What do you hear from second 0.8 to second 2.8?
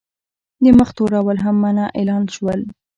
تورول هم منع اعلان شول.